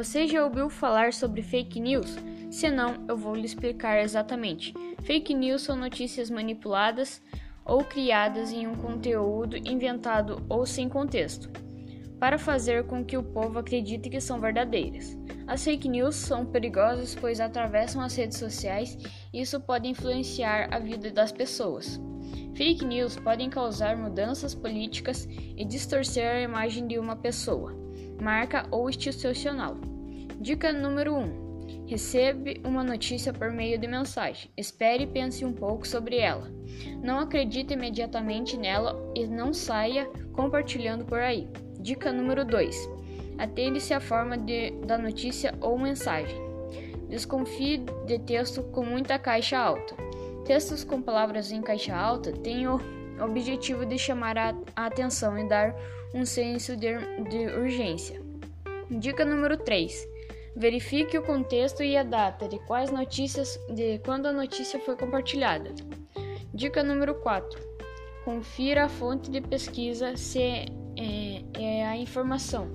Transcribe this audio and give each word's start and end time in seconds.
Você 0.00 0.26
já 0.26 0.42
ouviu 0.42 0.70
falar 0.70 1.12
sobre 1.12 1.42
fake 1.42 1.78
news? 1.78 2.16
Se 2.50 2.70
não, 2.70 3.04
eu 3.06 3.18
vou 3.18 3.34
lhe 3.34 3.44
explicar 3.44 4.00
exatamente. 4.00 4.72
Fake 5.02 5.34
news 5.34 5.60
são 5.60 5.76
notícias 5.76 6.30
manipuladas 6.30 7.20
ou 7.66 7.84
criadas 7.84 8.50
em 8.50 8.66
um 8.66 8.74
conteúdo 8.74 9.58
inventado 9.58 10.42
ou 10.48 10.64
sem 10.64 10.88
contexto, 10.88 11.50
para 12.18 12.38
fazer 12.38 12.86
com 12.86 13.04
que 13.04 13.18
o 13.18 13.22
povo 13.22 13.58
acredite 13.58 14.08
que 14.08 14.22
são 14.22 14.40
verdadeiras. 14.40 15.18
As 15.46 15.62
fake 15.62 15.86
news 15.86 16.14
são 16.14 16.46
perigosas 16.46 17.14
pois 17.14 17.38
atravessam 17.38 18.00
as 18.00 18.16
redes 18.16 18.38
sociais 18.38 18.96
e 19.34 19.42
isso 19.42 19.60
pode 19.60 19.86
influenciar 19.86 20.74
a 20.74 20.78
vida 20.78 21.10
das 21.10 21.30
pessoas. 21.30 22.00
Fake 22.54 22.86
news 22.86 23.16
podem 23.16 23.50
causar 23.50 23.98
mudanças 23.98 24.54
políticas 24.54 25.28
e 25.30 25.62
distorcer 25.62 26.36
a 26.36 26.40
imagem 26.40 26.86
de 26.86 26.98
uma 26.98 27.16
pessoa 27.16 27.78
marca 28.20 28.66
ou 28.70 28.88
institucional. 28.88 29.76
Dica 30.40 30.72
número 30.72 31.14
1. 31.16 31.84
Recebe 31.86 32.62
uma 32.64 32.82
notícia 32.82 33.30
por 33.30 33.52
meio 33.52 33.78
de 33.78 33.86
mensagem. 33.86 34.50
Espere 34.56 35.04
e 35.04 35.06
pense 35.06 35.44
um 35.44 35.52
pouco 35.52 35.86
sobre 35.86 36.16
ela. 36.16 36.50
Não 37.02 37.18
acredite 37.18 37.74
imediatamente 37.74 38.56
nela 38.56 38.98
e 39.14 39.26
não 39.26 39.52
saia 39.52 40.06
compartilhando 40.32 41.04
por 41.04 41.18
aí. 41.18 41.46
Dica 41.78 42.10
número 42.10 42.42
2. 42.42 42.88
Atende-se 43.36 43.92
à 43.92 44.00
forma 44.00 44.38
de, 44.38 44.70
da 44.86 44.96
notícia 44.96 45.54
ou 45.60 45.78
mensagem. 45.78 46.40
Desconfie 47.10 47.84
de 48.06 48.18
texto 48.20 48.62
com 48.62 48.82
muita 48.82 49.18
caixa 49.18 49.58
alta. 49.58 49.94
Textos 50.46 50.82
com 50.82 51.02
palavras 51.02 51.52
em 51.52 51.60
caixa 51.60 51.94
alta 51.94 52.32
têm 52.32 52.66
o 52.66 52.80
objetivo 53.20 53.84
de 53.84 53.98
chamar 53.98 54.38
a 54.38 54.54
atenção 54.74 55.38
e 55.38 55.46
dar 55.46 55.76
um 56.14 56.24
senso 56.24 56.74
de, 56.78 56.96
de 57.28 57.46
urgência. 57.58 58.22
Dica 58.90 59.22
número 59.22 59.58
3. 59.58 60.19
Verifique 60.56 61.16
o 61.16 61.22
contexto 61.22 61.82
e 61.82 61.96
a 61.96 62.02
data 62.02 62.48
de 62.48 62.58
quais 62.66 62.90
notícias 62.90 63.58
de 63.74 63.98
quando 64.00 64.26
a 64.26 64.32
notícia 64.32 64.80
foi 64.80 64.96
compartilhada. 64.96 65.72
Dica 66.52 66.82
número 66.82 67.14
4. 67.16 67.60
Confira 68.24 68.84
a 68.84 68.88
fonte 68.88 69.30
de 69.30 69.40
pesquisa 69.40 70.16
se 70.16 70.42
é, 70.42 70.66
é 71.58 71.86
a 71.86 71.96
informação 71.96 72.70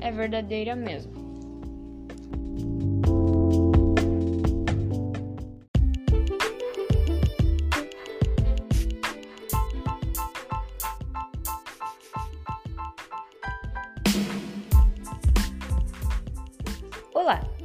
é 0.00 0.10
verdadeira 0.10 0.74
mesmo. 0.74 1.29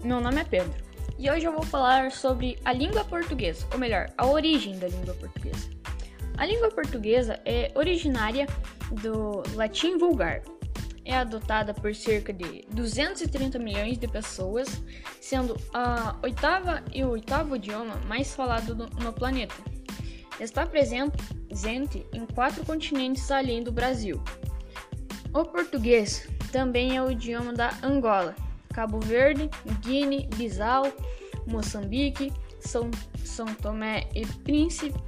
Meu 0.06 0.22
nome 0.22 0.40
é 0.40 0.44
Pedro 0.44 0.74
e 1.18 1.30
hoje 1.32 1.46
eu 1.46 1.52
vou 1.52 1.64
falar 1.64 2.12
sobre 2.12 2.60
a 2.64 2.72
língua 2.72 3.04
portuguesa, 3.04 3.66
ou 3.72 3.80
melhor, 3.80 4.08
a 4.18 4.28
origem 4.28 4.78
da 4.78 4.88
língua 4.88 5.16
portuguesa. 5.16 5.70
A 6.38 6.46
língua 6.46 6.70
portuguesa 6.70 7.40
é 7.46 7.72
originária 7.74 8.46
do 9.02 9.42
latim 9.56 9.98
vulgar. 9.98 10.44
É 11.04 11.16
adotada 11.16 11.74
por 11.74 11.96
cerca 11.96 12.34
de 12.34 12.66
230 12.72 13.58
milhões 13.58 13.98
de 13.98 14.08
pessoas, 14.08 14.84
sendo 15.22 15.56
a 15.74 16.16
oitava 16.22 16.84
e 16.94 17.04
o 17.04 17.10
oitavo 17.10 17.56
idioma 17.56 17.96
mais 18.08 18.36
falado 18.36 18.76
no, 18.76 19.14
planeta. 19.14 19.56
Está 20.40 20.68
presente 20.68 22.06
em 22.14 22.26
quatro 22.26 22.66
continentes 22.66 23.32
além 23.32 23.64
do 23.64 23.72
Brasil. 23.72 24.22
O 25.34 25.46
português 25.46 26.28
também 26.52 26.98
é 26.98 27.02
o 27.02 27.10
idioma 27.10 27.54
da 27.54 27.72
Angola, 27.82 28.36
Cabo 28.76 29.00
Verde, 29.00 29.50
Guiné, 29.80 30.28
Bissau, 30.36 30.92
Moçambique, 31.48 32.34
São, 32.60 32.92
São 33.24 33.46
Tomé 33.46 34.10
e 34.14 34.26
Príncipe, 34.26 35.00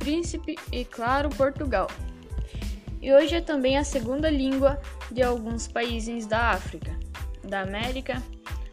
Príncipe 0.00 0.58
e, 0.72 0.84
claro, 0.84 1.28
Portugal. 1.30 1.86
E 3.00 3.12
hoje 3.12 3.36
é 3.36 3.40
também 3.40 3.78
a 3.78 3.84
segunda 3.84 4.28
língua 4.28 4.80
de 5.12 5.22
alguns 5.22 5.68
países 5.68 6.26
da 6.26 6.50
África, 6.50 6.98
da 7.44 7.60
América, 7.60 8.20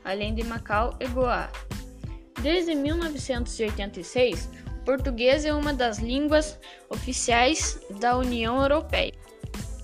além 0.03 0.33
de 0.33 0.43
Macau 0.43 0.97
e 0.99 1.05
Goa. 1.07 1.47
Desde 2.41 2.73
1986, 2.73 4.49
o 4.81 4.83
português 4.83 5.45
é 5.45 5.53
uma 5.53 5.73
das 5.73 5.99
línguas 5.99 6.59
oficiais 6.89 7.79
da 7.99 8.17
União 8.17 8.59
Europeia. 8.59 9.13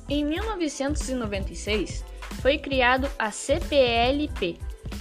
Em 0.09 0.25
1996, 0.25 2.04
foi 2.45 2.59
criado 2.59 3.09
a 3.17 3.31
CPLP, 3.31 4.59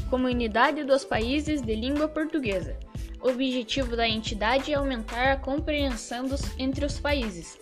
Comunidade 0.08 0.82
dos 0.82 1.04
Países 1.04 1.60
de 1.60 1.74
Língua 1.74 2.08
Portuguesa. 2.08 2.74
O 3.20 3.28
objetivo 3.28 3.94
da 3.94 4.08
entidade 4.08 4.72
é 4.72 4.76
aumentar 4.76 5.30
a 5.30 5.36
compreensão 5.36 6.26
dos, 6.26 6.40
entre 6.58 6.86
os 6.86 6.98
países, 6.98 7.58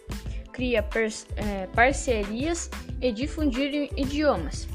cria 0.53 0.87
é, 1.35 1.67
parcerias 1.75 2.71
e 3.01 3.11
difundir 3.11 3.91
idiomas. 3.97 4.69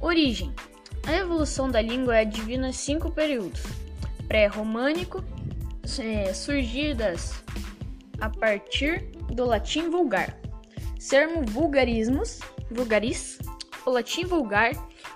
Origem: 0.00 0.54
A 1.04 1.14
evolução 1.14 1.68
da 1.68 1.82
língua 1.82 2.18
é 2.18 2.24
dividida 2.24 2.68
em 2.68 2.72
cinco 2.72 3.10
períodos: 3.10 3.60
pré-românico, 4.28 5.24
é, 5.98 6.32
surgidas 6.32 7.42
a 8.20 8.30
partir 8.30 9.00
do 9.32 9.44
latim 9.44 9.90
vulgar, 9.90 10.38
sermo 10.96 11.44
vulgarismos, 11.44 12.38
vulgaris, 12.70 13.40
o 13.84 13.90
latim 13.90 14.24
vulgar 14.24 14.72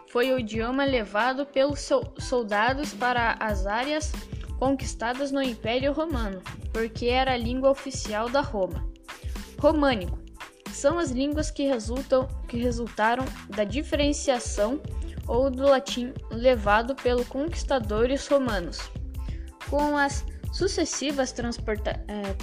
foi 0.09 0.33
o 0.33 0.39
idioma 0.39 0.85
levado 0.85 1.47
pelos 1.47 1.89
soldados 2.19 2.93
para 2.95 3.37
as 3.41 3.67
áreas 3.67 4.13
conquistadas 4.59 5.31
no 5.31 5.43
Império 5.43 5.93
Romano, 5.93 6.43
porque 6.73 7.07
era 7.07 7.33
a 7.33 7.37
língua 7.37 7.71
oficial 7.71 8.29
da 8.29 8.41
Roma. 8.41 8.87
Românico 9.59 10.19
são 10.73 10.99
as 10.99 11.11
línguas 11.11 11.51
que, 11.51 11.65
resultam, 11.65 12.29
que 12.49 12.59
resultaram 12.59 13.25
da 13.49 13.65
diferenciação 13.65 14.81
ou 15.27 15.51
do 15.51 15.65
latim 15.65 16.13
levado 16.31 16.95
pelos 16.95 17.27
conquistadores 17.29 18.27
romanos. 18.29 18.79
Com 19.69 19.97
as 19.97 20.25
sucessivas 20.53 21.35
eh, 21.39 22.35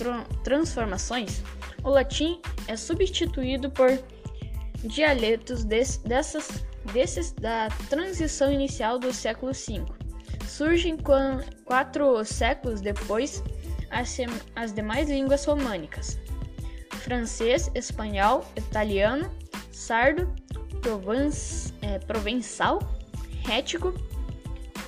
transformações, 0.43 1.41
o 1.83 1.89
latim 1.89 2.41
é 2.67 2.75
substituído 2.75 3.69
por 3.69 3.89
dialetos 4.83 5.63
dessas, 5.63 6.65
desses 6.93 7.31
da 7.31 7.69
transição 7.89 8.51
inicial 8.51 8.99
do 8.99 9.13
século 9.13 9.53
V. 9.53 9.83
Surgem 10.47 10.97
quatro 11.65 12.23
séculos 12.25 12.81
depois 12.81 13.41
as, 13.89 14.17
as 14.55 14.73
demais 14.73 15.09
línguas 15.09 15.45
românicas: 15.45 16.19
francês, 17.01 17.71
espanhol, 17.73 18.45
italiano, 18.55 19.31
sardo, 19.71 20.33
provence, 20.81 21.73
é, 21.81 21.99
provençal, 21.99 22.79
rético, 23.45 23.93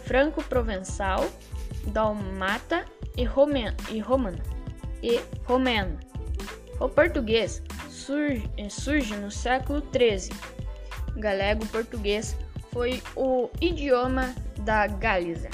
franco-provençal, 0.04 1.30
dalmata 1.88 2.86
e, 3.18 3.24
romen, 3.24 3.74
e 3.90 4.00
romano. 4.00 4.42
E 5.02 5.20
romeno. 5.46 6.00
O 6.80 6.90
português 6.90 7.62
surge, 8.06 8.50
eh, 8.58 8.70
surge 8.70 9.16
no 9.18 9.32
século 9.32 9.82
XIII. 9.92 10.30
Galego-português 11.18 12.38
foi 12.72 13.02
o 13.16 13.50
idioma 13.62 14.36
da 14.60 14.86
Galiza, 14.86 15.50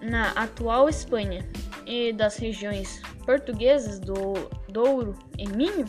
na 0.00 0.30
atual 0.32 0.88
Espanha, 0.88 1.46
e 1.86 2.12
das 2.12 2.36
regiões 2.36 3.00
portuguesas 3.24 4.00
do 4.00 4.34
Douro 4.68 5.16
e 5.38 5.48
Minho, 5.48 5.84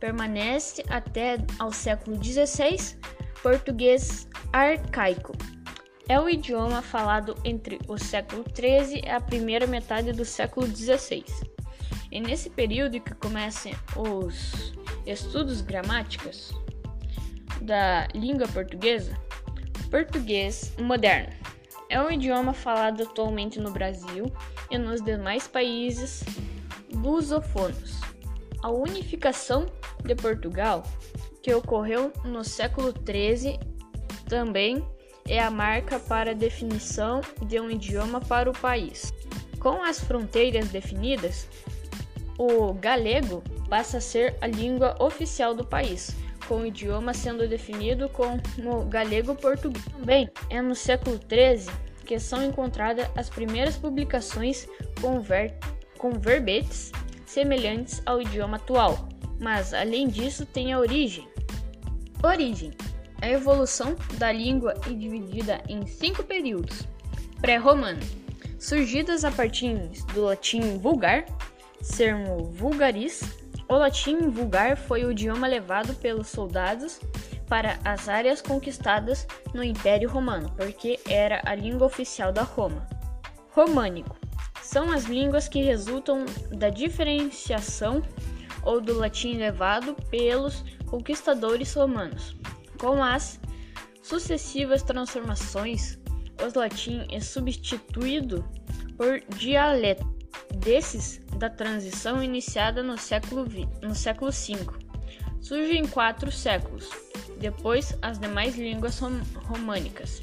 permanece 0.00 0.82
até 0.88 1.36
ao 1.58 1.70
século 1.70 2.16
XVI 2.22 2.96
português 3.42 4.26
arcaico. 4.52 5.32
É 6.08 6.18
o 6.18 6.28
idioma 6.28 6.80
falado 6.80 7.34
entre 7.44 7.78
o 7.86 7.98
século 7.98 8.42
XIII 8.54 9.02
e 9.04 9.10
a 9.10 9.20
primeira 9.20 9.66
metade 9.66 10.12
do 10.12 10.24
século 10.24 10.66
XVI. 10.66 11.24
É 12.10 12.20
nesse 12.20 12.48
período 12.48 12.98
que 13.00 13.14
começam 13.14 13.72
os 13.94 14.72
estudos 15.10 15.60
gramáticos 15.60 16.52
da 17.62 18.06
língua 18.14 18.46
portuguesa, 18.48 19.16
português 19.90 20.72
moderno 20.78 21.32
é 21.88 22.00
um 22.00 22.10
idioma 22.10 22.52
falado 22.52 23.02
atualmente 23.02 23.58
no 23.58 23.70
Brasil 23.70 24.30
e 24.70 24.76
nos 24.76 25.00
demais 25.02 25.48
países 25.48 26.22
lusófonos. 26.92 28.00
A 28.62 28.70
unificação 28.70 29.66
de 30.04 30.14
Portugal, 30.14 30.82
que 31.42 31.54
ocorreu 31.54 32.12
no 32.24 32.44
século 32.44 32.92
XIII, 32.92 33.58
também 34.28 34.84
é 35.26 35.40
a 35.40 35.50
marca 35.50 35.98
para 35.98 36.32
a 36.32 36.34
definição 36.34 37.20
de 37.46 37.58
um 37.58 37.70
idioma 37.70 38.20
para 38.20 38.50
o 38.50 38.58
país. 38.58 39.12
Com 39.58 39.82
as 39.82 40.00
fronteiras 40.00 40.68
definidas, 40.68 41.48
o 42.38 42.72
galego 42.72 43.42
passa 43.68 43.98
a 43.98 44.00
ser 44.00 44.36
a 44.40 44.46
língua 44.46 44.96
oficial 45.00 45.54
do 45.54 45.66
país, 45.66 46.16
com 46.46 46.60
o 46.60 46.66
idioma 46.66 47.12
sendo 47.12 47.48
definido 47.48 48.08
como 48.08 48.84
galego-português. 48.86 49.84
Também 49.86 50.30
é 50.48 50.62
no 50.62 50.74
século 50.74 51.18
XIII 51.18 51.74
que 52.06 52.18
são 52.18 52.42
encontradas 52.42 53.06
as 53.14 53.28
primeiras 53.28 53.76
publicações 53.76 54.66
com, 55.00 55.20
ver 55.20 55.54
com 55.98 56.12
verbetes 56.12 56.90
semelhantes 57.26 58.00
ao 58.06 58.22
idioma 58.22 58.56
atual, 58.56 59.08
mas 59.38 59.74
além 59.74 60.08
disso 60.08 60.46
tem 60.46 60.72
a 60.72 60.78
origem. 60.78 61.28
Origem 62.22 62.72
a 63.20 63.28
evolução 63.28 63.96
da 64.16 64.30
língua 64.30 64.74
é 64.86 64.90
dividida 64.90 65.60
em 65.68 65.86
cinco 65.86 66.22
períodos: 66.22 66.82
pré-romano, 67.40 68.00
surgidas 68.58 69.24
a 69.24 69.30
partir 69.30 69.74
do 70.14 70.24
latim 70.24 70.78
vulgar, 70.78 71.26
sermo 71.80 72.44
vulgaris. 72.52 73.22
O 73.68 73.76
latim 73.76 74.30
vulgar 74.30 74.76
foi 74.76 75.04
o 75.04 75.10
idioma 75.10 75.46
levado 75.46 75.94
pelos 75.94 76.28
soldados 76.28 77.00
para 77.46 77.78
as 77.84 78.08
áreas 78.08 78.40
conquistadas 78.40 79.26
no 79.54 79.64
Império 79.64 80.08
Romano, 80.08 80.52
porque 80.56 80.98
era 81.08 81.42
a 81.44 81.54
língua 81.54 81.86
oficial 81.86 82.32
da 82.32 82.42
Roma. 82.42 82.86
Românico 83.50 84.16
são 84.62 84.90
as 84.92 85.04
línguas 85.04 85.48
que 85.48 85.62
resultam 85.62 86.26
da 86.50 86.68
diferenciação 86.68 88.02
ou 88.62 88.80
do 88.80 88.94
latim 88.98 89.36
levado 89.38 89.94
pelos 90.10 90.62
conquistadores 90.86 91.72
romanos. 91.74 92.36
Com 92.78 93.02
as 93.02 93.40
sucessivas 94.02 94.82
transformações, 94.82 95.98
o 96.40 96.58
latim 96.58 97.06
é 97.10 97.20
substituído 97.20 98.44
por 98.96 99.20
dialeto 99.36 100.17
desses 100.56 101.20
da 101.36 101.48
transição 101.48 102.22
iniciada 102.22 102.82
no 102.82 102.98
século, 102.98 103.44
v, 103.44 103.68
no 103.82 103.94
século 103.94 104.30
V. 104.30 104.56
Surge 105.40 105.76
em 105.76 105.86
quatro 105.86 106.30
séculos. 106.32 106.88
Depois, 107.38 107.96
as 108.02 108.18
demais 108.18 108.56
línguas 108.56 108.98
rom 108.98 109.20
românicas: 109.46 110.22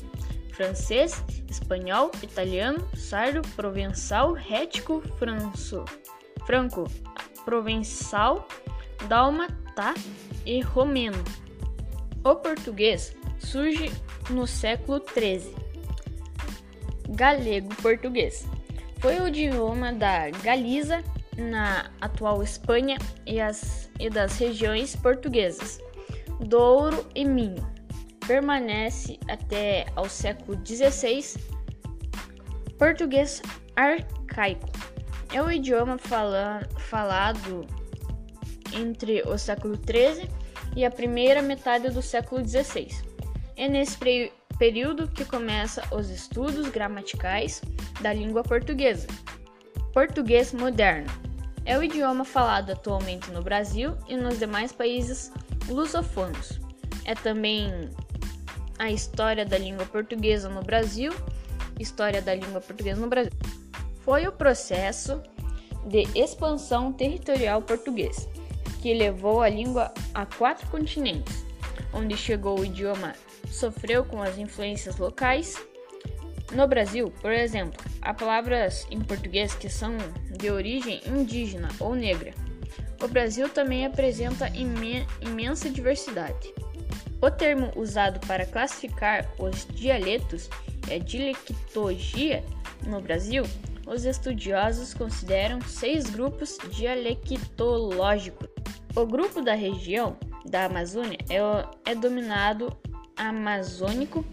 francês, 0.51 1.24
espanhol, 1.50 2.12
italiano, 2.22 2.88
sardo, 2.95 3.42
provençal, 3.56 4.33
rético, 4.33 5.01
franco, 5.18 5.86
franco, 6.45 6.92
provençal, 7.45 8.48
dálmata 9.07 9.94
e 10.45 10.62
romeno. 10.62 11.24
O 12.24 12.36
português 12.36 13.16
surge 13.39 13.92
no 14.30 14.45
século 14.45 15.01
XIII. 15.13 15.54
Galego-português 17.10 18.48
foi 19.05 19.19
o 19.19 19.27
idioma 19.27 19.93
da 19.93 20.31
Galiza, 20.31 21.03
na 21.37 21.91
atual 22.01 22.41
Espanha, 22.41 22.97
e, 23.23 23.39
as, 23.39 23.87
e 23.99 24.09
das 24.09 24.35
regiões 24.39 24.95
portuguesas, 24.95 25.79
Douro 26.39 27.05
e 27.13 27.23
Minho. 27.23 27.63
Permanece 28.25 29.19
até 29.27 29.85
ao 29.95 30.09
século 30.09 30.59
XVI. 30.65 31.39
Português 32.79 33.43
arcaico 33.75 34.71
é 35.31 35.39
o 35.39 35.51
idioma 35.51 35.99
fala, 35.99 36.67
falado 36.75 37.67
entre 38.73 39.21
o 39.27 39.37
século 39.37 39.75
XIII 39.75 40.27
e 40.75 40.83
a 40.83 40.89
primeira 40.89 41.43
metade 41.43 41.91
do 41.91 42.01
século 42.01 42.43
XVI. 42.43 42.87
É 43.55 43.69
nesse 43.69 43.99
período 44.57 45.07
que 45.07 45.25
começa 45.25 45.83
os 45.93 46.09
estudos 46.09 46.69
gramaticais 46.69 47.61
da 48.01 48.13
língua 48.13 48.43
portuguesa. 48.43 49.07
Português 49.93 50.53
moderno 50.53 51.11
é 51.65 51.77
o 51.77 51.83
idioma 51.83 52.23
falado 52.23 52.71
atualmente 52.71 53.31
no 53.31 53.41
Brasil 53.41 53.97
e 54.07 54.15
nos 54.15 54.39
demais 54.39 54.71
países 54.71 55.31
lusófonos. 55.67 56.59
É 57.05 57.15
também 57.15 57.89
a 58.77 58.91
história 58.91 59.45
da 59.45 59.57
língua 59.57 59.85
portuguesa 59.85 60.49
no 60.49 60.61
Brasil, 60.61 61.13
história 61.79 62.21
da 62.21 62.35
língua 62.35 62.61
portuguesa 62.61 63.01
no 63.01 63.07
Brasil. 63.07 63.31
Foi 64.01 64.27
o 64.27 64.31
processo 64.31 65.21
de 65.87 66.07
expansão 66.15 66.91
territorial 66.91 67.61
português 67.61 68.27
que 68.81 68.93
levou 68.93 69.41
a 69.41 69.49
língua 69.49 69.91
a 70.13 70.25
quatro 70.25 70.67
continentes, 70.67 71.43
onde 71.91 72.15
chegou 72.15 72.59
o 72.59 72.65
idioma 72.65 73.13
sofreu 73.55 74.03
com 74.03 74.21
as 74.21 74.37
influências 74.37 74.97
locais. 74.97 75.55
No 76.53 76.67
Brasil, 76.67 77.11
por 77.21 77.31
exemplo, 77.31 77.83
há 78.01 78.13
palavras 78.13 78.85
em 78.91 79.01
português 79.01 79.55
que 79.55 79.69
são 79.69 79.97
de 80.37 80.49
origem 80.49 81.01
indígena 81.07 81.69
ou 81.79 81.95
negra. 81.95 82.33
O 83.01 83.07
Brasil 83.07 83.49
também 83.49 83.85
apresenta 83.85 84.51
imensa 85.21 85.69
diversidade. 85.69 86.53
O 87.21 87.31
termo 87.31 87.71
usado 87.75 88.19
para 88.27 88.45
classificar 88.45 89.27
os 89.39 89.65
dialetos 89.73 90.49
é 90.89 90.99
dialectologia. 90.99 92.43
No 92.85 93.01
Brasil, 93.01 93.43
os 93.87 94.05
estudiosos 94.05 94.93
consideram 94.93 95.61
seis 95.61 96.09
grupos 96.09 96.57
dialectológicos. 96.71 98.49
O 98.95 99.05
grupo 99.05 99.41
da 99.41 99.55
região 99.55 100.15
da 100.45 100.65
Amazônia 100.65 101.17
é, 101.29 101.91
é 101.91 101.95
dominado 101.95 102.75
amazônico 103.17 104.25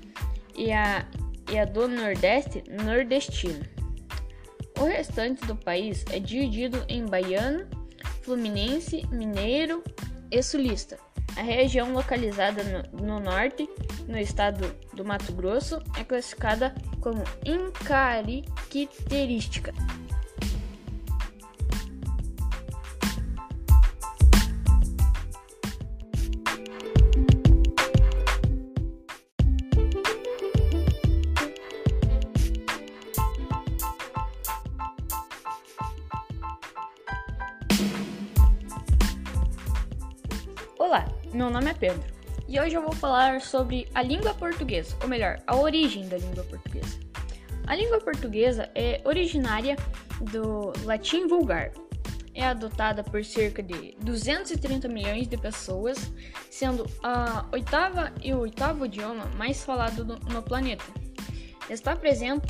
e 0.56 0.73
a, 0.73 1.06
e 1.50 1.58
a 1.58 1.64
do 1.64 1.88
Nordeste 1.88 2.62
nordestino. 2.84 3.64
O 4.79 4.84
restante 4.84 5.44
do 5.46 5.55
país 5.55 6.05
é 6.11 6.19
dividido 6.19 6.84
em 6.88 7.06
baiano, 7.06 7.67
fluminense, 8.23 9.06
mineiro 9.12 9.84
e 10.31 10.43
sulista. 10.43 10.99
A 11.37 11.43
região 11.43 11.93
localizada 11.93 12.64
no, 12.64 12.82
no, 13.05 13.20
norte, 13.20 13.69
no 14.06 14.19
estado 14.19 14.75
do 14.94 15.05
Mato 15.05 15.32
Grosso, 15.32 15.79
é 15.99 16.05
classificada 16.05 16.75
como 17.00 17.25
incaracterística. 17.44 19.75
Meu 41.32 41.49
nome 41.49 41.70
é 41.70 41.75
Pedro 41.75 42.05
e 42.46 42.60
hoje 42.60 42.74
eu 42.74 42.82
vou 42.82 42.93
falar 42.93 43.41
sobre 43.41 43.89
a 43.94 44.03
língua 44.03 44.34
portuguesa, 44.34 44.94
ou 45.03 45.08
melhor, 45.08 45.41
a 45.46 45.56
origem 45.56 46.06
da 46.08 46.19
língua 46.19 46.44
portuguesa. 46.44 46.98
A 47.67 47.74
língua 47.74 47.98
portuguesa 47.98 48.69
é 48.74 49.01
originária 49.05 49.77
do 50.20 50.72
latim 50.84 51.27
vulgar. 51.27 51.72
É 52.34 52.44
adotada 52.44 53.03
por 53.03 53.24
cerca 53.24 53.62
de 53.62 53.94
230 54.01 54.89
milhões 54.89 55.29
de 55.29 55.36
pessoas, 55.39 56.12
sendo 56.51 56.86
a 57.03 57.46
oitava 57.53 58.12
e 58.22 58.34
o 58.34 58.41
oitavo 58.41 58.84
idioma 58.84 59.27
mais 59.36 59.65
falado 59.65 60.05
no, 60.05 60.43
planeta. 60.43 60.84
Está 61.70 61.96
presente 61.96 62.48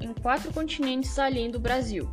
em 0.00 0.12
quatro 0.14 0.52
continentes 0.52 1.18
além 1.18 1.50
do 1.50 1.58
Brasil. 1.58 2.08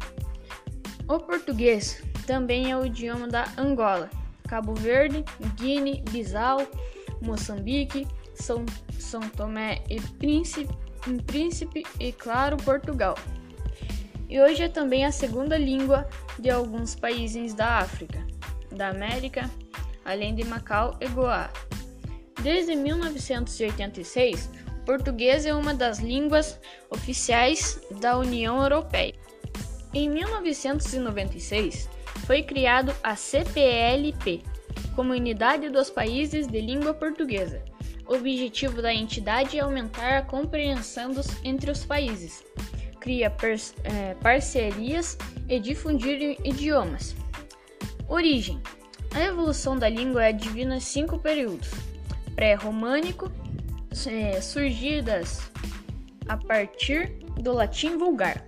O 1.07 1.19
português 1.19 2.01
também 2.25 2.71
é 2.71 2.77
o 2.77 2.85
idioma 2.85 3.27
da 3.27 3.45
Angola, 3.57 4.09
Cabo 4.47 4.73
Verde, 4.73 5.23
Guiné, 5.55 6.01
Bissau, 6.09 6.67
Moçambique, 7.21 8.07
São, 8.33 8.65
São 8.97 9.21
Tomé 9.21 9.83
e 9.89 9.99
Príncipe, 9.99 10.73
Príncipe 11.25 11.85
e, 11.99 12.11
claro, 12.11 12.57
Portugal. 12.57 13.15
E 14.29 14.41
hoje 14.41 14.63
é 14.63 14.69
também 14.69 15.05
a 15.05 15.11
segunda 15.11 15.57
língua 15.57 16.07
de 16.37 16.49
alguns 16.49 16.95
países 16.95 17.53
da 17.53 17.77
África, 17.77 18.25
da 18.71 18.89
América, 18.89 19.49
além 20.03 20.35
de 20.35 20.43
Macau 20.43 20.97
e 20.99 21.07
Goa. 21.07 21.49
Desde 22.41 22.75
1986, 22.75 24.49
o 24.81 24.85
português 24.85 25.45
é 25.45 25.53
uma 25.53 25.73
das 25.73 25.99
línguas 25.99 26.59
oficiais 26.89 27.79
da 27.99 28.17
União 28.17 28.61
Europeia. 28.61 29.13
Em 29.93 30.09
1996, 30.09 31.89
foi 32.25 32.43
criado 32.43 32.93
a 33.03 33.15
CPLP, 33.15 34.43
Comunidade 34.95 35.69
dos 35.69 35.89
Países 35.89 36.47
de 36.47 36.59
Língua 36.59 36.93
Portuguesa. 36.93 37.61
O 38.07 38.15
objetivo 38.15 38.81
da 38.81 38.93
entidade 38.93 39.57
é 39.57 39.61
aumentar 39.61 40.17
a 40.17 40.21
compreensão 40.21 41.11
dos, 41.11 41.27
entre 41.43 41.69
os 41.69 41.85
países, 41.85 42.43
cria 42.99 43.33
é, 43.83 44.13
parcerias 44.15 45.17
e 45.47 45.59
difundir 45.59 46.37
idiomas. 46.43 47.15
Origem: 48.07 48.61
A 49.13 49.21
evolução 49.21 49.77
da 49.77 49.89
língua 49.89 50.25
é 50.25 50.31
dividida 50.31 50.75
em 50.75 50.79
cinco 50.79 51.19
períodos: 51.19 51.69
pré-românico, 52.35 53.31
é, 54.05 54.39
surgidas 54.41 55.51
a 56.27 56.37
partir 56.37 57.19
do 57.41 57.53
latim 57.53 57.97
vulgar, 57.97 58.45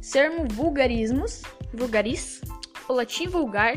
sermo 0.00 0.46
vulgarismos, 0.48 1.42
vulgaris, 1.72 2.40
latim 2.92 3.28
vulgar 3.28 3.74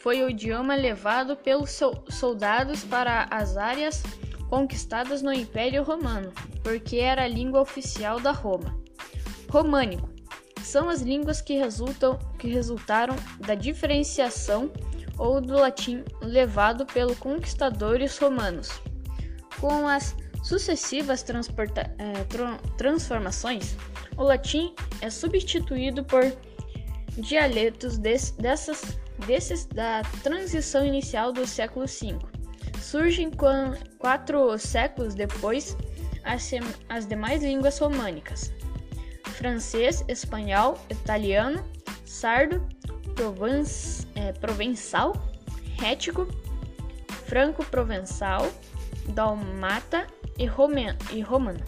foi 0.00 0.22
o 0.22 0.30
idioma 0.30 0.74
levado 0.74 1.36
pelos 1.36 1.78
soldados 2.08 2.84
para 2.84 3.26
as 3.30 3.56
áreas 3.56 4.02
conquistadas 4.48 5.22
no 5.22 5.32
Império 5.32 5.82
Romano, 5.82 6.32
porque 6.62 6.96
era 6.96 7.24
a 7.24 7.28
língua 7.28 7.60
oficial 7.60 8.20
da 8.20 8.30
Roma. 8.30 8.78
Românico 9.50 10.08
são 10.62 10.88
as 10.88 11.02
línguas 11.02 11.40
que, 11.40 11.54
resultam, 11.54 12.18
que 12.38 12.48
resultaram 12.48 13.16
da 13.38 13.54
diferenciação 13.54 14.70
ou 15.18 15.40
do 15.40 15.54
latim 15.54 16.04
levado 16.20 16.86
pelos 16.86 17.18
conquistadores 17.18 18.18
romanos. 18.18 18.70
Com 19.60 19.86
as 19.86 20.16
sucessivas 20.42 21.24
é, 21.24 22.66
transformações, 22.76 23.76
o 24.16 24.22
latim 24.22 24.74
é 25.00 25.10
substituído 25.10 26.04
por 26.04 26.24
dialetos 27.16 27.98
dessas, 27.98 28.98
desses 29.26 29.64
da 29.66 30.02
transição 30.22 30.84
inicial 30.84 31.32
do 31.32 31.46
século 31.46 31.86
V. 31.86 32.18
Surgem 32.80 33.30
quatro 33.98 34.58
séculos 34.58 35.14
depois 35.14 35.76
as, 36.24 36.50
as 36.88 37.06
demais 37.06 37.42
línguas 37.42 37.78
românicas: 37.78 38.52
francês, 39.34 40.04
espanhol, 40.08 40.78
italiano, 40.90 41.64
sardo, 42.04 42.66
provence, 43.14 44.06
é, 44.14 44.32
provençal, 44.32 45.12
rético, 45.78 46.26
franco-provençal, 47.26 48.50
dalmata 49.08 50.06
e, 50.38 50.46
romen, 50.46 50.96
e 51.12 51.20
romano. 51.20 51.60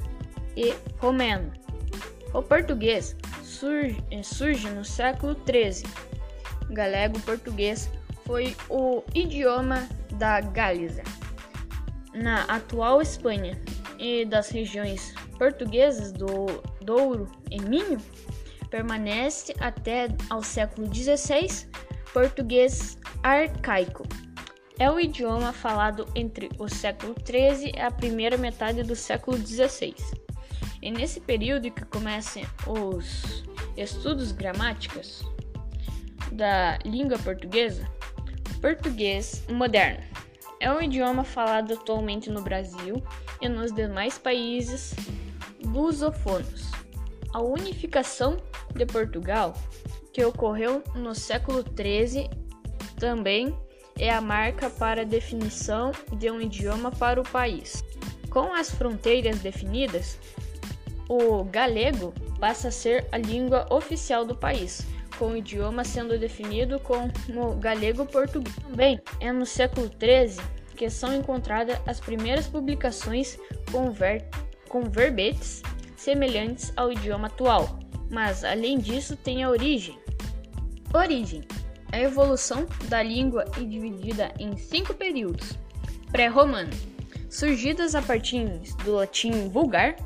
E 0.56 0.74
romeno. 0.98 1.52
O 2.32 2.42
português 2.42 3.16
surge, 3.56 3.96
surge 4.22 4.68
no 4.70 4.84
século 4.84 5.36
XIII. 5.46 5.88
Galego-português 6.70 7.90
foi 8.24 8.56
o 8.68 9.02
idioma 9.14 9.88
da 10.14 10.40
Galiza, 10.40 11.02
na 12.12 12.42
atual 12.44 13.00
Espanha, 13.00 13.58
e 13.98 14.24
das 14.26 14.50
regiões 14.50 15.14
portuguesas 15.38 16.12
do 16.12 16.62
Douro 16.82 17.30
e 17.50 17.60
Minho, 17.62 17.98
permanece 18.70 19.54
até 19.58 20.08
ao 20.28 20.42
século 20.42 20.92
XVI 20.92 21.66
português 22.12 22.98
arcaico. 23.22 24.04
É 24.78 24.90
o 24.90 25.00
idioma 25.00 25.52
falado 25.52 26.06
entre 26.14 26.50
o 26.58 26.68
século 26.68 27.14
XIII 27.24 27.72
e 27.74 27.80
a 27.80 27.90
primeira 27.90 28.36
metade 28.36 28.82
do 28.82 28.94
século 28.94 29.38
XVI. 29.38 29.94
É 30.82 30.90
nesse 30.90 31.20
período 31.20 31.70
que 31.70 31.84
começam 31.86 32.42
os 32.66 33.45
estudos 33.76 34.32
gramáticos 34.32 35.22
da 36.32 36.78
língua 36.84 37.18
portuguesa. 37.18 37.88
Português 38.60 39.44
moderno 39.48 40.02
é 40.60 40.72
um 40.72 40.80
idioma 40.80 41.24
falado 41.24 41.74
atualmente 41.74 42.30
no 42.30 42.42
Brasil 42.42 43.02
e 43.40 43.48
nos 43.48 43.72
demais 43.72 44.18
países 44.18 44.94
lusófonos. 45.64 46.70
A 47.32 47.40
unificação 47.40 48.38
de 48.74 48.86
Portugal, 48.86 49.54
que 50.12 50.24
ocorreu 50.24 50.82
no 50.94 51.14
século 51.14 51.62
XIII, 51.62 52.30
também 52.98 53.54
é 53.98 54.10
a 54.10 54.20
marca 54.20 54.70
para 54.70 55.02
a 55.02 55.04
definição 55.04 55.92
de 56.18 56.30
um 56.30 56.40
idioma 56.40 56.90
para 56.90 57.20
o 57.20 57.28
país. 57.28 57.84
Com 58.30 58.54
as 58.54 58.70
fronteiras 58.70 59.40
definidas, 59.40 60.18
o 61.08 61.44
galego 61.44 62.12
passa 62.38 62.68
a 62.68 62.72
ser 62.72 63.06
a 63.12 63.18
língua 63.18 63.66
oficial 63.70 64.24
do 64.24 64.34
país, 64.34 64.86
com 65.18 65.28
o 65.28 65.36
idioma 65.36 65.84
sendo 65.84 66.18
definido 66.18 66.78
como 66.80 67.10
galego-português. 67.58 68.54
Também 68.56 69.00
é 69.20 69.32
no 69.32 69.46
século 69.46 69.88
XIII 69.88 70.44
que 70.76 70.90
são 70.90 71.14
encontradas 71.14 71.78
as 71.86 71.98
primeiras 71.98 72.46
publicações 72.46 73.38
com, 73.72 73.90
ver 73.90 74.26
com 74.68 74.82
verbetes 74.82 75.62
semelhantes 75.96 76.72
ao 76.76 76.92
idioma 76.92 77.28
atual, 77.28 77.78
mas 78.10 78.44
além 78.44 78.78
disso 78.78 79.16
tem 79.16 79.42
a 79.42 79.50
origem. 79.50 79.98
Origem 80.92 81.42
a 81.92 82.00
evolução 82.00 82.66
da 82.88 83.02
língua 83.02 83.44
é 83.56 83.64
dividida 83.64 84.32
em 84.38 84.56
cinco 84.56 84.92
períodos: 84.92 85.52
pré-romano, 86.10 86.70
surgidas 87.30 87.94
a 87.94 88.02
partir 88.02 88.46
do 88.84 88.92
latim 88.92 89.48
vulgar, 89.48 89.96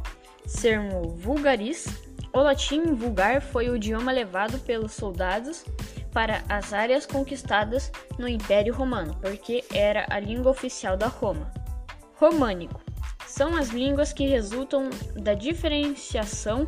sermo 0.51 1.11
vulgaris. 1.17 1.87
O 2.33 2.41
latim 2.41 2.95
vulgar 2.95 3.41
foi 3.41 3.69
o 3.69 3.77
idioma 3.77 4.13
levado 4.13 4.59
pelos 4.61 4.93
soldados 4.93 5.65
para 6.13 6.43
as 6.49 6.73
áreas 6.73 7.07
conquistadas 7.07 7.91
no 8.19 8.29
Império 8.29 8.75
Romano, 8.75 9.17
porque 9.21 9.65
era 9.73 10.07
a 10.11 10.19
língua 10.19 10.51
oficial 10.51 10.97
da 10.97 11.07
Roma. 11.07 11.51
Românico 12.15 12.81
são 13.27 13.57
as 13.57 13.69
línguas 13.69 14.13
que 14.13 14.27
resultam 14.27 14.91
da 15.15 15.35
diferenciação 15.35 16.67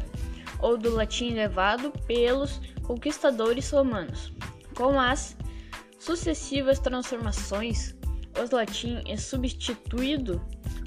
ou 0.60 0.78
do 0.78 0.94
latim 0.94 1.34
levado 1.34 1.90
pelos 2.06 2.60
conquistadores 2.84 3.70
romanos. 3.70 4.32
Com 4.76 4.98
as 4.98 5.36
sucessivas 5.98 6.78
transformações, 6.78 7.94
o 8.36 8.54
latim 8.54 9.02
é 9.06 9.16
substituído 9.16 10.40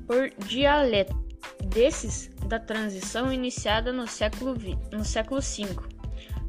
por 0.08 0.30
dialeto 0.48 1.25
desses 1.64 2.30
da 2.48 2.60
transição 2.60 3.32
iniciada 3.32 3.92
no 3.92 4.08
século, 4.08 4.56
no 4.92 5.04
século 5.04 5.42
V. 5.42 5.96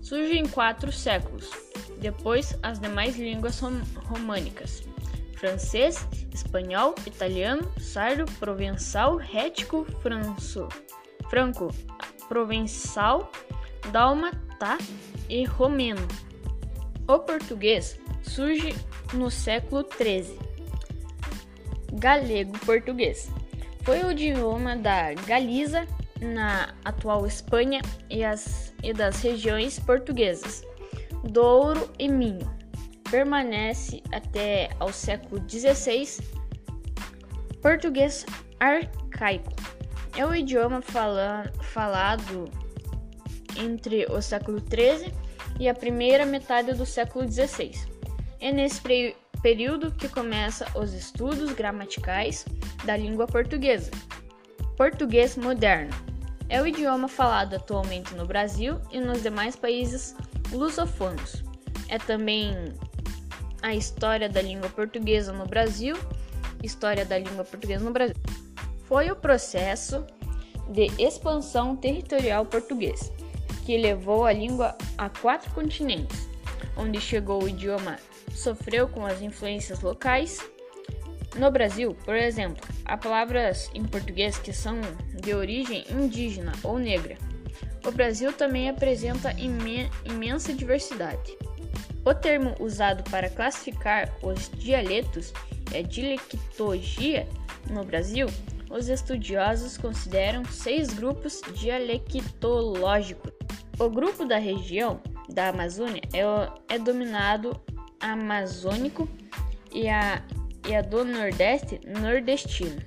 Surge 0.03 0.39
em 0.39 0.47
quatro 0.47 0.93
séculos. 0.93 1.51
Depois, 1.99 2.57
as 2.63 2.79
demais 2.79 3.17
línguas 3.17 3.59
rom 3.59 3.81
românicas: 4.05 4.83
francês, 5.37 6.07
espanhol, 6.33 6.95
italiano, 7.07 7.69
sardo, 7.81 8.25
provençal, 8.39 9.17
rético, 9.17 9.85
franco, 10.03 10.69
franco, 11.29 11.75
provençal, 12.29 13.31
dálmata 13.91 14.79
e 15.29 15.45
romeno. 15.45 16.07
O 17.09 17.19
português 17.19 17.99
surge 18.23 18.75
no 19.13 19.31
século 19.31 19.85
XIII. 19.99 20.39
Galego-português 21.95 23.31
foi 23.87 24.03
o 24.03 24.11
idioma 24.11 24.75
da 24.77 25.15
Galiza, 25.15 25.87
na 26.21 26.75
atual 26.85 27.25
Espanha, 27.25 27.81
e, 28.11 28.25
as, 28.25 28.75
e 28.83 28.93
das 28.93 29.23
regiões 29.23 29.79
portuguesas, 29.79 30.65
Douro 31.23 31.89
e 31.97 32.09
Minho. 32.09 32.51
Permanece 33.09 34.03
até 34.11 34.71
ao 34.81 34.93
século 34.93 35.41
XVI. 35.49 36.21
Português 37.63 38.27
arcaico 38.59 39.55
é 40.17 40.27
o 40.27 40.35
idioma 40.35 40.83
fala, 40.83 41.49
falado 41.63 42.51
entre 43.57 44.05
o 44.07 44.21
século 44.21 44.59
XIII 44.59 45.15
e 45.61 45.69
a 45.69 45.75
primeira 45.75 46.27
metade 46.27 46.73
do 46.73 46.85
século 46.85 47.31
XVI. 47.31 47.71
É 48.41 48.51
nesse 48.51 48.81
período 49.43 49.91
que 49.91 50.09
começam 50.09 50.67
os 50.75 50.93
estudos 50.93 51.53
gramaticais 51.53 52.45
da 52.85 52.97
língua 52.97 53.27
portuguesa. 53.27 53.91
Português 54.77 55.37
moderno 55.37 55.95
é 56.49 56.61
o 56.61 56.67
idioma 56.67 57.09
falado 57.09 57.55
atualmente 57.55 58.15
no 58.15 58.27
Brasil 58.27 58.81
e 58.91 59.01
nos 59.01 59.23
demais 59.23 59.57
países 59.57 60.15
lusófonos. 60.53 61.43
É 61.89 61.99
também 61.99 62.55
a 63.63 63.75
história 63.75 64.29
da 64.29 64.41
língua 64.41 64.69
portuguesa 64.69 65.33
no 65.33 65.47
Brasil, 65.47 65.97
história 66.63 67.05
da 67.05 67.19
língua 67.19 67.45
portuguesa 67.45 67.85
no 67.85 67.91
Brasil. 67.91 68.17
Foi 68.85 69.11
o 69.11 69.17
processo 69.17 70.05
de 70.69 70.91
expansão 70.99 71.77
territorial 71.77 72.45
português 72.45 73.13
que 73.65 73.77
levou 73.77 74.25
a 74.25 74.33
língua 74.33 74.77
a 74.97 75.09
quatro 75.09 75.51
continentes, 75.53 76.29
onde 76.77 77.01
chegou 77.01 77.43
o 77.43 77.49
idioma 77.49 77.99
sofreu 78.37 78.89
com 78.89 79.05
as 79.05 79.21
influências 79.23 79.81
locais. 79.81 80.39
No 81.37 81.51
Brasil, 81.51 81.97
por 82.05 82.15
exemplo, 82.15 82.67
há 82.85 82.97
palavras 82.97 83.71
em 83.75 83.85
português 83.85 84.39
que 84.39 84.53
são 84.53 84.81
de 85.21 85.35
origem 85.35 85.85
indígena 85.91 86.53
ou 86.63 86.79
negra. 86.79 87.17
O 87.85 87.91
Brasil 87.91 88.33
também 88.33 88.69
apresenta 88.69 89.35
imensa 90.05 90.53
diversidade. 90.53 91.37
O 92.05 92.15
termo 92.15 92.55
usado 92.61 93.09
para 93.11 93.29
classificar 93.29 94.13
os 94.23 94.51
dialetos 94.57 95.33
é 95.73 95.83
dialectologia. 95.83 97.29
No 97.71 97.85
Brasil, 97.85 98.29
os 98.71 98.89
estudiosos 98.89 99.77
consideram 99.77 100.45
seis 100.45 100.93
grupos 100.93 101.41
dialectológicos. 101.55 103.33
O 103.79 103.91
grupo 103.91 104.25
da 104.25 104.39
região 104.39 105.01
da 105.29 105.49
Amazônia 105.49 106.03
é, 106.13 106.75
é 106.75 106.79
dominado 106.79 107.61
amazônico 108.13 109.09
e 109.73 109.89
a, 109.89 110.23
e 110.69 110.75
a 110.75 110.83
do 110.83 111.05
Nordeste 111.05 111.81
nordestino. 112.01 112.83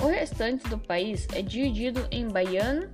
O 0.00 0.06
restante 0.06 0.66
do 0.68 0.78
país 0.78 1.28
é 1.32 1.42
dividido 1.42 2.06
em 2.10 2.28
baiano, 2.28 2.90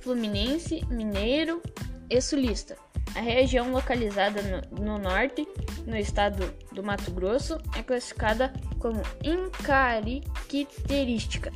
fluminense, 0.00 0.84
mineiro 0.90 1.62
e 2.10 2.20
sulista. 2.20 2.76
A 3.14 3.20
região 3.20 3.70
localizada 3.72 4.42
no, 4.42 4.60
no, 4.84 4.98
norte, 4.98 5.48
no 5.86 5.96
estado 5.96 6.52
do 6.72 6.82
Mato 6.82 7.10
Grosso, 7.10 7.58
é 7.76 7.82
classificada 7.82 8.52
como 8.78 9.00
incaracterística. 9.24 11.50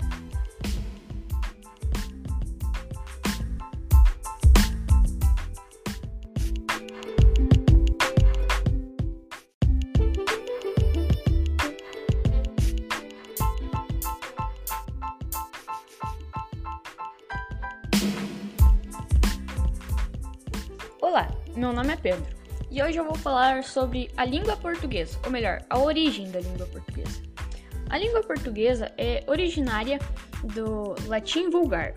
Meu 21.56 21.73
nome 21.73 21.92
é 21.92 21.97
Pedro 21.97 22.42
e 22.71 22.82
hoje 22.82 22.97
eu 22.97 23.04
vou 23.04 23.14
falar 23.14 23.62
sobre 23.64 24.11
a 24.16 24.25
língua 24.25 24.56
portuguesa, 24.56 25.18
ou 25.26 25.30
melhor, 25.30 25.62
a 25.68 25.78
origem 25.78 26.30
da 26.30 26.40
língua 26.40 26.66
portuguesa. 26.66 27.21
A 27.90 27.99
língua 27.99 28.23
portuguesa 28.23 28.90
é 28.97 29.23
originária 29.26 29.99
do 30.42 30.94
latim 31.06 31.50
vulgar. 31.50 31.92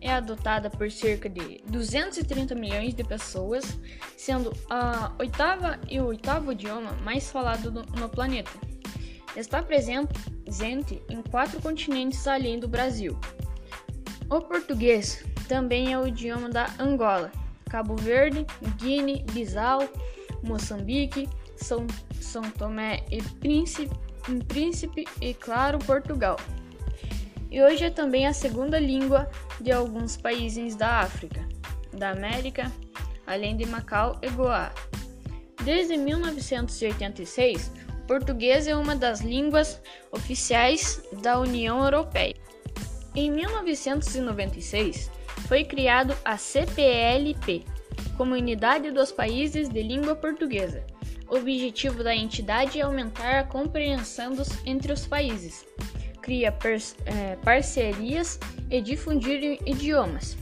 É 0.00 0.10
adotada 0.10 0.70
por 0.70 0.90
cerca 0.90 1.28
de 1.28 1.60
230 1.66 2.54
milhões 2.54 2.94
de 2.94 3.04
pessoas, 3.04 3.78
sendo 4.16 4.54
a 4.70 5.12
oitava 5.18 5.78
e 5.86 6.00
o 6.00 6.06
oitavo 6.06 6.52
idioma 6.52 6.92
mais 7.04 7.30
falado 7.30 7.70
no, 7.70 8.08
planeta. 8.08 8.52
Está 9.36 9.62
presente 9.62 11.02
em 11.10 11.20
quatro 11.20 11.60
continentes 11.60 12.26
além 12.26 12.58
do 12.58 12.68
Brasil. 12.68 13.18
O 14.30 14.40
português 14.40 15.22
também 15.46 15.92
é 15.92 15.98
o 15.98 16.06
idioma 16.06 16.48
da 16.48 16.74
Angola, 16.78 17.30
Cabo 17.70 17.96
Verde, 17.96 18.46
Guiné, 18.76 19.22
Bissau, 19.32 19.88
Moçambique, 20.42 21.28
São, 21.56 21.86
São 22.20 22.42
Tomé 22.42 23.04
e 23.10 23.22
Príncipe, 23.22 23.94
Príncipe 24.48 25.04
e, 25.20 25.34
claro, 25.34 25.78
Portugal. 25.78 26.36
E 27.50 27.62
hoje 27.62 27.84
é 27.84 27.90
também 27.90 28.26
a 28.26 28.32
segunda 28.32 28.78
língua 28.78 29.30
de 29.60 29.72
alguns 29.72 30.16
países 30.16 30.74
da 30.76 31.00
África, 31.00 31.46
da 31.92 32.10
América, 32.10 32.70
além 33.26 33.56
de 33.56 33.66
Macau 33.66 34.18
e 34.22 34.28
Goa. 34.30 34.72
Desde 35.64 35.96
1986, 35.96 37.72
o 37.88 38.06
português 38.06 38.68
é 38.68 38.76
uma 38.76 38.94
das 38.94 39.20
línguas 39.20 39.80
oficiais 40.12 41.02
da 41.22 41.40
União 41.40 41.82
Europeia. 41.82 42.36
Em 43.14 43.30
1996, 43.30 45.10
foi 45.42 45.64
criado 45.64 46.16
a 46.24 46.36
CPLP, 46.36 47.64
Comunidade 48.16 48.90
dos 48.90 49.12
Países 49.12 49.68
de 49.68 49.82
Língua 49.82 50.14
Portuguesa. 50.14 50.84
O 51.28 51.36
objetivo 51.36 52.04
da 52.04 52.14
entidade 52.14 52.78
é 52.78 52.82
aumentar 52.82 53.40
a 53.40 53.44
compreensão 53.44 54.32
dos, 54.32 54.48
entre 54.64 54.92
os 54.92 55.06
países, 55.06 55.66
cria 56.22 56.54
é, 57.04 57.36
parcerias 57.36 58.38
e 58.70 58.80
difundir 58.80 59.60
idiomas. 59.66 60.36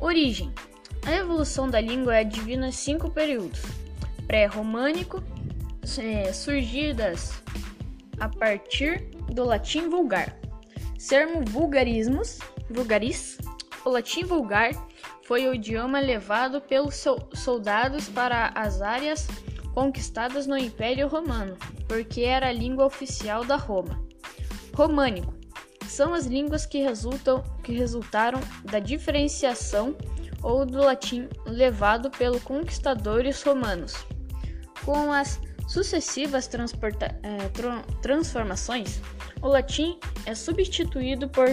Origem: 0.00 0.52
A 1.04 1.12
evolução 1.12 1.68
da 1.68 1.80
língua 1.80 2.16
é 2.16 2.24
dividida 2.24 2.66
em 2.66 2.72
cinco 2.72 3.10
períodos: 3.10 3.62
pré-românico, 4.26 5.22
é, 5.98 6.32
surgidas 6.32 7.42
a 8.18 8.28
partir 8.28 9.08
do 9.32 9.44
latim 9.44 9.88
vulgar, 9.88 10.36
sermo 10.98 11.44
vulgarismos, 11.44 12.38
vulgaris, 12.70 13.38
latim 13.90 14.24
vulgar 14.24 14.70
foi 15.22 15.46
o 15.48 15.54
idioma 15.54 16.00
levado 16.00 16.60
pelos 16.60 17.04
soldados 17.34 18.08
para 18.08 18.52
as 18.54 18.82
áreas 18.82 19.26
conquistadas 19.74 20.46
no 20.46 20.56
Império 20.56 21.06
Romano, 21.06 21.56
porque 21.86 22.22
era 22.22 22.48
a 22.48 22.52
língua 22.52 22.86
oficial 22.86 23.44
da 23.44 23.56
Roma. 23.56 24.02
Românico 24.74 25.34
são 25.86 26.14
as 26.14 26.26
línguas 26.26 26.66
que, 26.66 26.78
resultam, 26.78 27.42
que 27.62 27.72
resultaram 27.72 28.40
da 28.64 28.78
diferenciação 28.78 29.96
ou 30.42 30.64
do 30.66 30.78
latim 30.78 31.28
levado 31.46 32.10
pelos 32.10 32.42
conquistadores 32.42 33.42
romanos. 33.42 33.94
Com 34.84 35.12
as 35.12 35.40
sucessivas 35.66 36.48
eh, 36.48 37.50
transformações, 38.00 39.00
o 39.42 39.48
latim 39.48 39.98
é 40.24 40.34
substituído 40.34 41.28
por 41.28 41.48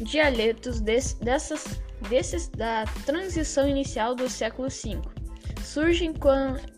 dialetos 0.00 0.80
desse, 0.80 1.16
dessas, 1.16 1.80
desses 2.08 2.48
da 2.48 2.84
transição 3.06 3.68
inicial 3.68 4.14
do 4.14 4.28
século 4.28 4.68
V. 4.68 5.00
Surgem 5.62 6.12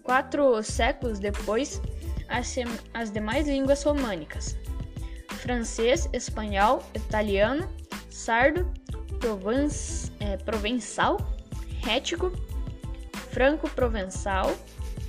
quatro 0.02 0.62
séculos 0.62 1.18
depois 1.18 1.81
as, 2.29 2.55
as 2.94 3.11
demais 3.11 3.48
línguas 3.48 3.83
românicas: 3.83 4.57
francês, 5.29 6.09
espanhol, 6.12 6.83
italiano, 6.94 7.68
sardo, 8.11 8.70
provence, 9.20 10.11
é, 10.20 10.37
provençal, 10.37 11.18
rético, 11.83 12.33
franco-provençal, 13.31 14.55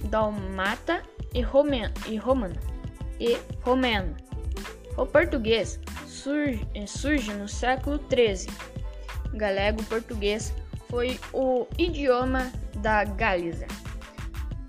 dalmata 0.05 1.03
e, 1.33 1.39
e 1.39 2.17
romano. 2.17 2.59
E 3.19 3.37
romeno. 3.61 4.15
O 4.95 5.05
português 5.05 5.79
surge, 6.27 6.67
surge 6.85 7.33
no 7.33 7.47
século 7.47 7.97
XIII. 8.09 8.53
Galego-português 9.33 10.53
foi 10.89 11.17
o 11.31 11.65
idioma 11.77 12.51
da 12.77 13.05
Galiza, 13.05 13.67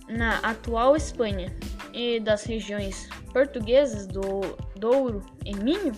na 0.08 0.38
atual 0.38 0.94
Espanha, 0.94 1.52
e 1.92 2.20
das 2.20 2.44
regiões 2.44 3.08
portuguesas 3.32 4.06
do 4.06 4.56
Douro 4.76 5.20
e 5.44 5.56
Minho, 5.56 5.92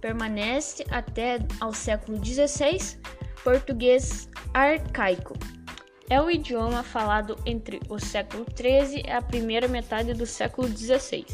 permanece 0.00 0.84
até 0.90 1.38
ao 1.60 1.74
século 1.74 2.24
XVI 2.24 2.96
português 3.42 4.28
arcaico. 4.52 5.34
É 6.08 6.20
o 6.20 6.30
idioma 6.30 6.82
falado 6.84 7.36
entre 7.44 7.80
o 7.88 7.98
século 7.98 8.46
XIII 8.54 9.02
e 9.04 9.10
a 9.10 9.20
primeira 9.20 9.66
metade 9.66 10.12
do 10.14 10.26
século 10.26 10.68
XVI. 10.68 11.26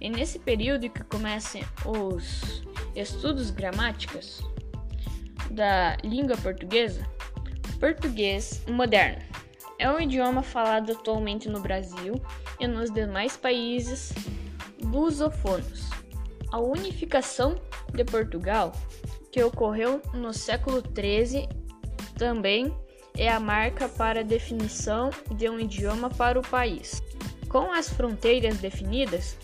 É 0.00 0.08
nesse 0.08 0.38
período 0.38 0.90
que 0.90 1.04
começam 1.04 1.60
os 1.84 2.62
estudos 2.94 3.50
gramáticos 3.50 4.40
da 5.50 5.96
língua 6.02 6.36
portuguesa. 6.36 7.06
Português 7.78 8.62
moderno 8.68 9.22
é 9.78 9.90
um 9.90 10.00
idioma 10.00 10.42
falado 10.42 10.92
atualmente 10.92 11.48
no 11.48 11.60
Brasil 11.60 12.14
e 12.60 12.66
nos 12.66 12.90
demais 12.90 13.36
países 13.36 14.12
lusófonos. 14.80 15.90
A 16.52 16.60
unificação 16.60 17.60
de 17.92 18.04
Portugal, 18.04 18.72
que 19.32 19.42
ocorreu 19.42 20.00
no 20.14 20.32
século 20.32 20.82
XIII, 20.82 21.48
também 22.16 22.72
é 23.16 23.28
a 23.28 23.40
marca 23.40 23.88
para 23.88 24.20
a 24.20 24.24
definição 24.24 25.10
de 25.34 25.48
um 25.48 25.58
idioma 25.58 26.08
para 26.10 26.38
o 26.38 26.42
país. 26.42 27.02
Com 27.48 27.72
as 27.72 27.88
fronteiras 27.88 28.58
definidas, 28.58 29.36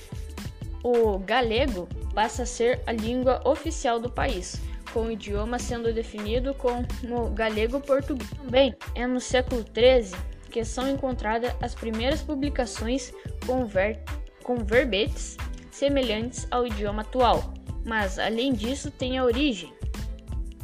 o 0.82 1.18
galego 1.18 1.88
passa 2.18 2.42
a 2.42 2.46
ser 2.46 2.82
a 2.84 2.90
língua 2.90 3.40
oficial 3.44 4.00
do 4.00 4.10
país, 4.10 4.60
com 4.92 5.02
o 5.02 5.10
idioma 5.12 5.56
sendo 5.56 5.94
definido 5.94 6.52
como 6.52 6.84
galego-português. 7.30 8.28
Também 8.30 8.74
é 8.96 9.06
no 9.06 9.20
século 9.20 9.62
XIII 9.62 10.18
que 10.50 10.64
são 10.64 10.90
encontradas 10.90 11.54
as 11.62 11.76
primeiras 11.76 12.20
publicações 12.20 13.12
com, 13.46 13.64
ver 13.66 14.00
com 14.42 14.56
verbetes 14.64 15.36
semelhantes 15.70 16.44
ao 16.50 16.66
idioma 16.66 17.02
atual, 17.02 17.54
mas 17.86 18.18
além 18.18 18.52
disso 18.52 18.90
tem 18.90 19.16
a 19.16 19.24
origem. 19.24 19.72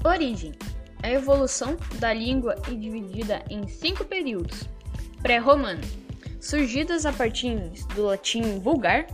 Origem 0.05 0.55
a 1.05 1.11
evolução 1.13 1.77
da 2.01 2.13
língua 2.13 2.57
é 2.67 2.75
dividida 2.75 3.45
em 3.49 3.69
cinco 3.69 4.05
períodos: 4.05 4.69
pré-romano, 5.23 5.83
surgidas 6.41 7.07
a 7.07 7.13
partir 7.13 7.55
do 7.95 8.07
latim 8.07 8.59
vulgar, 8.59 9.07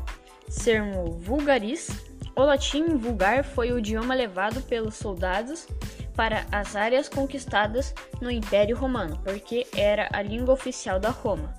sermo 0.48 1.18
vulgaris, 1.18 2.09
o 2.40 2.44
latim 2.44 2.96
vulgar 2.96 3.44
foi 3.44 3.70
o 3.70 3.78
idioma 3.78 4.14
levado 4.14 4.62
pelos 4.62 4.94
soldados 4.94 5.68
para 6.16 6.46
as 6.50 6.74
áreas 6.74 7.06
conquistadas 7.06 7.94
no 8.18 8.30
Império 8.30 8.76
Romano, 8.76 9.20
porque 9.22 9.66
era 9.76 10.08
a 10.10 10.22
língua 10.22 10.54
oficial 10.54 10.98
da 10.98 11.10
Roma. 11.10 11.54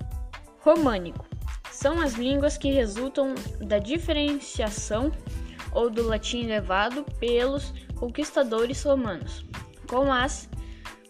Românico 0.58 1.24
são 1.70 2.00
as 2.00 2.14
línguas 2.14 2.58
que 2.58 2.72
resultam 2.72 3.34
da 3.60 3.78
diferenciação 3.78 5.12
ou 5.72 5.88
do 5.88 6.02
latim 6.02 6.46
levado 6.46 7.04
pelos 7.20 7.72
conquistadores 7.94 8.82
romanos. 8.82 9.44
Com 9.88 10.12
as 10.12 10.48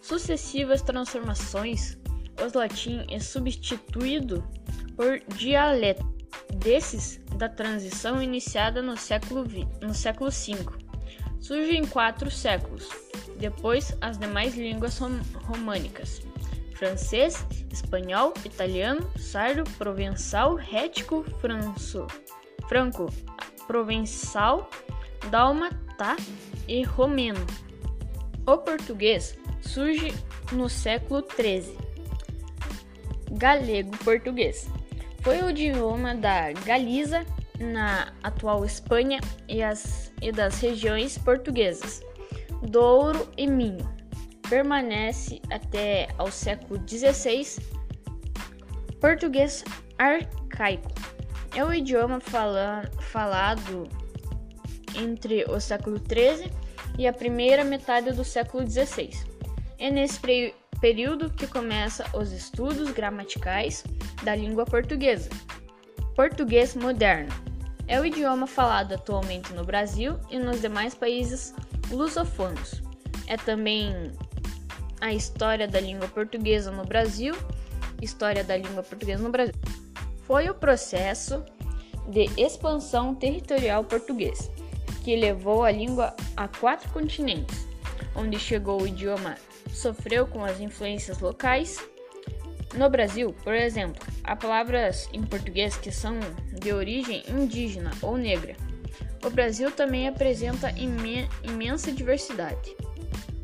sucessivas 0.02 0.82
transformações, 0.82 1.98
o 2.38 2.58
latim 2.58 3.06
é 3.11 3.18
substituído 3.18 4.44
por 4.96 5.18
dialeto 5.35 6.12
desses 6.54 7.20
da 7.36 7.48
transição 7.48 8.22
iniciada 8.22 8.82
no 8.82 8.96
século, 8.96 9.44
v, 9.44 9.66
no 9.80 9.94
século 9.94 10.30
V. 10.30 10.56
Surge 11.40 11.76
em 11.76 11.84
quatro 11.84 12.30
séculos. 12.30 12.88
Depois, 13.38 13.96
as 14.00 14.16
demais 14.18 14.54
línguas 14.54 14.98
rom 14.98 15.20
românicas: 15.44 16.22
francês, 16.74 17.44
espanhol, 17.72 18.32
italiano, 18.44 19.10
sardo, 19.18 19.64
provençal, 19.76 20.54
rético, 20.54 21.24
franco, 21.40 22.06
franco, 22.68 23.06
provençal, 23.66 24.70
dálmata 25.30 26.16
e 26.68 26.84
romeno. 26.84 27.44
O 28.46 28.58
português 28.58 29.36
surge 29.60 30.12
no 30.52 30.68
século 30.68 31.24
XIII. 31.36 31.76
Galego-português 33.32 34.68
foi 35.22 35.40
o 35.40 35.50
idioma 35.50 36.14
da 36.14 36.52
Galiza, 36.52 37.24
na 37.58 38.12
atual 38.22 38.64
Espanha, 38.64 39.20
e, 39.48 39.62
as, 39.62 40.12
e 40.20 40.32
das 40.32 40.61
regiões 40.61 41.16
portuguesas, 41.16 42.02
Douro 42.62 43.28
e 43.37 43.46
Minho. 43.46 43.90
Permanece 44.48 45.40
até 45.50 46.08
ao 46.18 46.30
século 46.30 46.80
XVI. 46.87 47.62
Português 49.00 49.64
arcaico 49.96 50.90
é 51.54 51.64
o 51.64 51.72
idioma 51.72 52.20
fala, 52.20 52.82
falado 53.00 53.88
entre 54.94 55.44
o 55.44 55.61
século 55.61 55.98
XIII 55.98 56.50
e 56.98 57.06
a 57.06 57.12
primeira 57.12 57.64
metade 57.64 58.12
do 58.12 58.24
século 58.24 58.68
XVI. 58.68 59.11
É 59.78 59.90
nesse 59.90 60.18
período 60.82 61.30
que 61.30 61.46
começa 61.46 62.04
os 62.12 62.32
estudos 62.32 62.90
gramaticais 62.90 63.84
da 64.24 64.34
língua 64.34 64.66
portuguesa. 64.66 65.30
Português 66.16 66.74
moderno 66.74 67.32
é 67.86 68.00
o 68.00 68.04
idioma 68.04 68.48
falado 68.48 68.92
atualmente 68.92 69.52
no 69.52 69.64
Brasil 69.64 70.18
e 70.28 70.40
nos 70.40 70.60
demais 70.60 70.92
países 70.92 71.54
lusófonos. 71.88 72.82
É 73.28 73.36
também 73.36 74.10
a 75.00 75.12
história 75.12 75.68
da 75.68 75.78
língua 75.78 76.08
portuguesa 76.08 76.72
no 76.72 76.84
Brasil, 76.84 77.32
história 78.00 78.42
da 78.42 78.56
língua 78.56 78.82
portuguesa 78.82 79.22
no 79.22 79.30
Brasil. 79.30 79.54
Foi 80.24 80.50
o 80.50 80.54
processo 80.54 81.44
de 82.08 82.24
expansão 82.36 83.14
territorial 83.14 83.84
português 83.84 84.50
que 85.04 85.14
levou 85.14 85.62
a 85.62 85.70
língua 85.70 86.12
a 86.36 86.48
quatro 86.48 86.90
continentes, 86.90 87.68
onde 88.16 88.36
chegou 88.36 88.82
o 88.82 88.86
idioma 88.86 89.36
sofreu 89.70 90.27
com 90.27 90.44
as 90.44 90.61
influências 90.61 91.18
locais. 91.20 91.79
No 92.75 92.88
Brasil, 92.88 93.35
por 93.44 93.55
exemplo, 93.55 94.03
há 94.25 94.35
palavras 94.35 95.09
em 95.12 95.22
português 95.22 95.77
que 95.77 95.92
são 95.92 96.18
de 96.53 96.72
origem 96.72 97.22
indígena 97.29 97.90
ou 98.01 98.16
negra. 98.16 98.57
O 99.25 99.31
Brasil 99.31 99.70
também 99.70 100.09
apresenta 100.09 100.72
imensa 101.42 101.92
diversidade. 101.92 102.75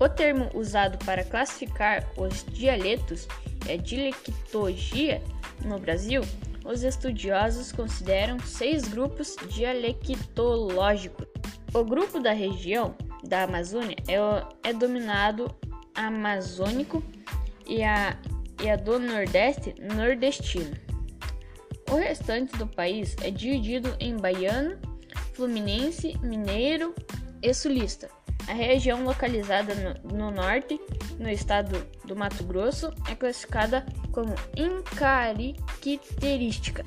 O 0.00 0.08
termo 0.08 0.48
usado 0.54 0.96
para 1.04 1.24
classificar 1.24 2.08
os 2.16 2.44
dialetos 2.44 3.26
é 3.68 3.76
dialectologia. 3.76 5.20
No 5.64 5.78
Brasil, 5.78 6.22
os 6.64 6.82
estudiosos 6.82 7.72
consideram 7.72 8.38
seis 8.40 8.86
grupos 8.86 9.36
dialectológicos. 9.48 11.26
O 11.74 11.84
grupo 11.84 12.20
da 12.20 12.32
região 12.32 12.94
da 13.24 13.42
Amazônia 13.42 13.96
é, 14.06 14.68
é 14.70 14.72
dominado 14.72 15.54
amazônico 15.98 17.02
e 17.66 17.82
a, 17.82 18.16
e 18.62 18.70
a 18.70 18.76
do 18.76 19.00
Nordeste 19.00 19.74
nordestino. 19.94 20.74
O 21.90 21.96
restante 21.96 22.56
do 22.56 22.66
país 22.66 23.14
é 23.22 23.30
dividido 23.30 23.94
em 23.98 24.16
baiano, 24.16 24.78
fluminense, 25.34 26.16
mineiro 26.22 26.94
e 27.42 27.52
sulista. 27.52 28.08
A 28.46 28.52
região 28.52 29.02
localizada 29.04 29.74
no, 29.74 29.94
no, 30.16 30.30
norte, 30.30 30.80
no 31.18 31.28
estado 31.28 31.84
do 32.04 32.14
Mato 32.16 32.44
Grosso, 32.44 32.92
é 33.10 33.14
classificada 33.14 33.84
como 34.12 34.34
incaracterística. 34.56 36.84